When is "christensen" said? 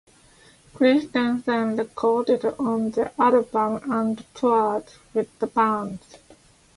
0.73-1.77